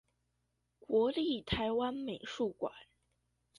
[0.79, 2.73] 國立臺灣美術館